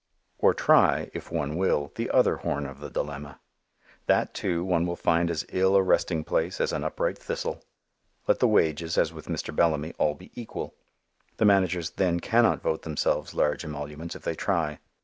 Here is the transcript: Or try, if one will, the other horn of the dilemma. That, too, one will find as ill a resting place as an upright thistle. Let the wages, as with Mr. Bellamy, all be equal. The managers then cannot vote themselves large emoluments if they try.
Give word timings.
Or 0.39 0.55
try, 0.55 1.11
if 1.13 1.31
one 1.31 1.57
will, 1.57 1.91
the 1.93 2.09
other 2.09 2.37
horn 2.37 2.65
of 2.65 2.79
the 2.79 2.89
dilemma. 2.89 3.39
That, 4.07 4.33
too, 4.33 4.63
one 4.65 4.87
will 4.87 4.95
find 4.95 5.29
as 5.29 5.45
ill 5.49 5.75
a 5.75 5.83
resting 5.83 6.23
place 6.23 6.59
as 6.59 6.73
an 6.73 6.83
upright 6.83 7.19
thistle. 7.19 7.63
Let 8.27 8.39
the 8.39 8.47
wages, 8.47 8.97
as 8.97 9.13
with 9.13 9.27
Mr. 9.27 9.55
Bellamy, 9.55 9.93
all 9.99 10.15
be 10.15 10.31
equal. 10.33 10.73
The 11.37 11.45
managers 11.45 11.91
then 11.91 12.19
cannot 12.19 12.63
vote 12.63 12.81
themselves 12.81 13.35
large 13.35 13.63
emoluments 13.63 14.15
if 14.15 14.23
they 14.23 14.33
try. 14.33 14.79